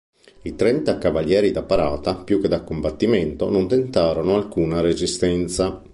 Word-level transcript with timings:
I 0.41 0.55
trenta 0.55 0.97
cavalieri 0.97 1.51
"da 1.51 1.61
parata", 1.61 2.15
più 2.15 2.41
che 2.41 2.47
da 2.47 2.63
combattimento, 2.63 3.51
non 3.51 3.67
tentarono 3.67 4.33
alcuna 4.33 4.81
resistenza. 4.81 5.79